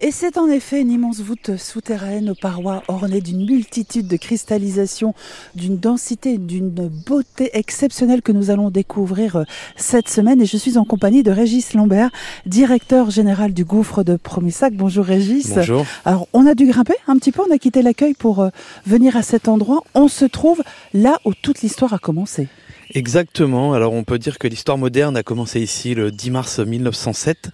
[0.00, 5.12] Et c'est en effet une immense voûte souterraine aux parois ornées d'une multitude de cristallisations,
[5.56, 10.40] d'une densité, d'une beauté exceptionnelle que nous allons découvrir euh, cette semaine.
[10.40, 12.10] Et je suis en compagnie de Régis Lambert,
[12.46, 14.72] directeur général du gouffre de Promissac.
[14.72, 15.50] Bonjour Régis.
[15.52, 15.84] Bonjour.
[16.04, 18.50] Alors on a dû grimper un petit peu, on a quitté l'accueil pour euh,
[18.86, 19.82] venir à cet endroit.
[19.94, 20.62] On se trouve
[20.94, 22.46] là où toute l'histoire a commencé.
[22.94, 23.74] Exactement.
[23.74, 27.50] Alors on peut dire que l'histoire moderne a commencé ici le 10 mars 1907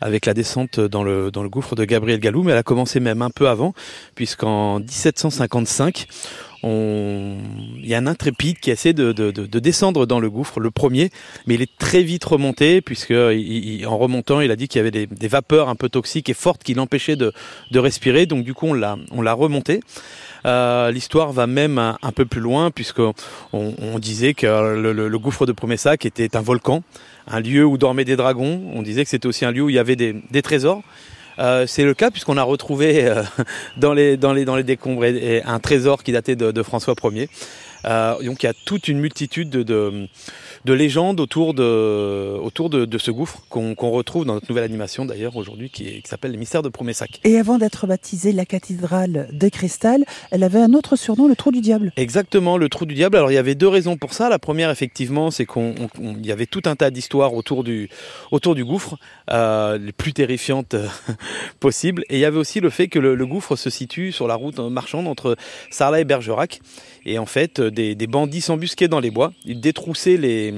[0.00, 3.00] avec la descente dans le, dans le gouffre de Gabriel Galou, mais elle a commencé
[3.00, 3.74] même un peu avant,
[4.14, 6.06] puisqu'en 1755,
[6.62, 7.36] on...
[7.86, 10.72] il y a un intrépide qui essaie de, de, de, descendre dans le gouffre, le
[10.72, 11.10] premier,
[11.46, 14.82] mais il est très vite remonté, puisque il, en remontant, il a dit qu'il y
[14.82, 17.32] avait des, des, vapeurs un peu toxiques et fortes qui l'empêchaient de,
[17.70, 19.80] de respirer, donc du coup on l'a, on l'a remonté.
[20.46, 23.14] Euh, L'histoire va même un, peu plus loin, puisqu'on
[23.52, 26.82] on disait que le, le, le gouffre de Promessac était un volcan,
[27.28, 28.62] un lieu où dormaient des dragons.
[28.74, 30.82] On disait que c'était aussi un lieu où il y avait des, des trésors.
[31.38, 33.22] Euh, c'est le cas puisqu'on a retrouvé euh,
[33.76, 37.28] dans, les, dans, les, dans les décombres un trésor qui datait de, de François Ier.
[37.86, 40.08] Euh, donc il y a toute une multitude de, de,
[40.64, 44.64] de légendes autour de, autour de, de ce gouffre qu'on qu retrouve dans notre nouvelle
[44.64, 47.20] animation d'ailleurs aujourd'hui qui, qui s'appelle les mystères de Promessac.
[47.24, 51.52] Et avant d'être baptisée la cathédrale de cristal, elle avait un autre surnom, le trou
[51.52, 51.92] du diable.
[51.96, 53.16] Exactement, le trou du diable.
[53.16, 54.28] Alors il y avait deux raisons pour ça.
[54.28, 55.74] La première effectivement, c'est qu'on
[56.22, 57.88] y avait tout un tas d'histoires autour du,
[58.30, 58.98] autour du gouffre,
[59.30, 60.74] euh, les plus terrifiantes
[61.60, 62.04] possibles.
[62.08, 64.34] Et il y avait aussi le fait que le, le gouffre se situe sur la
[64.34, 65.36] route marchande entre
[65.70, 66.60] Sarlat et Bergerac.
[67.04, 70.52] Et en fait, des, des bandits s'embusquaient dans les bois, ils détroussaient les,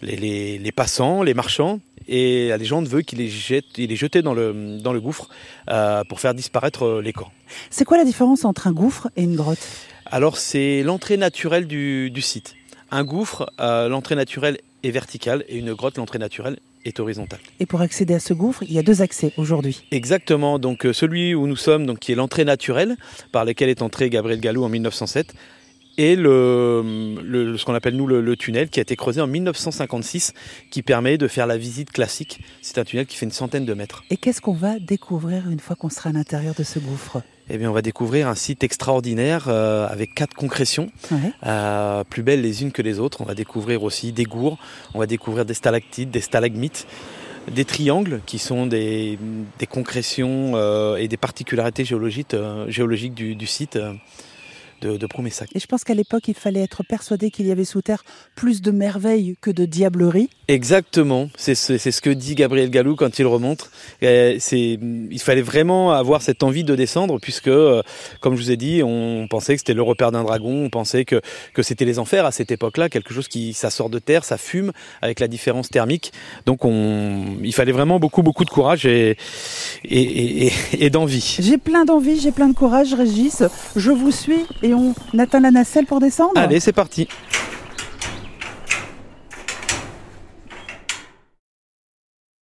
[0.00, 4.22] les, les, les, passants, les marchands, et la légende veut qu'ils les, jettent, les jetaient
[4.22, 5.28] dans le, dans le gouffre
[5.68, 7.32] euh, pour faire disparaître les corps.
[7.68, 9.66] C'est quoi la différence entre un gouffre et une grotte?
[10.06, 12.54] Alors c'est l'entrée naturelle du, du, site.
[12.90, 17.40] Un gouffre, euh, l'entrée naturelle est verticale, et une grotte, l'entrée naturelle est horizontale.
[17.58, 19.82] Et pour accéder à ce gouffre, il y a deux accès aujourd'hui.
[19.90, 20.60] Exactement.
[20.60, 22.96] Donc celui où nous sommes, donc qui est l'entrée naturelle,
[23.32, 25.34] par laquelle est entré Gabriel Galou en 1907,
[25.98, 29.26] et le, le ce qu'on appelle nous le, le, tunnel qui a été creusé en
[29.26, 30.34] 1956
[30.70, 32.40] qui permet de faire la visite classique.
[32.62, 34.04] C'est un tunnel qui fait une centaine de mètres.
[34.10, 37.22] Et qu'est-ce qu'on va découvrir une fois qu'on sera à l'intérieur de ce gouffre?
[37.48, 41.32] Eh bien, on va découvrir un site extraordinaire euh, avec quatre concrétions, ouais.
[41.46, 43.20] euh, plus belles les unes que les autres.
[43.20, 44.58] On va découvrir aussi des gourds,
[44.94, 46.88] on va découvrir des stalactites, des stalagmites,
[47.50, 49.18] des triangles qui sont des,
[49.58, 53.78] des concrétions euh, et des particularités géologiques, euh, géologiques du, du site
[54.80, 55.48] de, de Promessac.
[55.54, 58.04] Et je pense qu'à l'époque, il fallait être persuadé qu'il y avait sous terre
[58.34, 60.30] plus de merveilles que de diableries.
[60.48, 63.70] Exactement, c'est ce, ce, que dit Gabriel Galou quand il remonte.
[64.02, 67.82] il fallait vraiment avoir cette envie de descendre puisque, euh,
[68.20, 71.04] comme je vous ai dit, on pensait que c'était le repère d'un dragon, on pensait
[71.04, 71.20] que,
[71.52, 74.38] que c'était les enfers à cette époque-là, quelque chose qui ça sort de terre, ça
[74.38, 74.72] fume
[75.02, 76.12] avec la différence thermique.
[76.46, 79.16] Donc on, il fallait vraiment beaucoup beaucoup de courage et,
[79.84, 81.38] et, et, et d'envie.
[81.40, 83.42] J'ai plein d'envie, j'ai plein de courage, Régis.
[83.74, 87.08] Je vous suis et on atteint la nacelle pour descendre Allez, c'est parti